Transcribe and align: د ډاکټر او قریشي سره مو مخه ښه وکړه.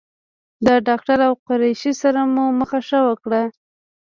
د 0.65 0.67
ډاکټر 0.87 1.19
او 1.27 1.33
قریشي 1.47 1.93
سره 2.01 2.19
مو 2.33 2.45
مخه 2.59 2.79
ښه 2.87 2.99
وکړه. 3.07 3.41